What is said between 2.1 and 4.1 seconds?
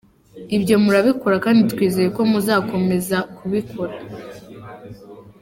ko muzakomeza kubikora.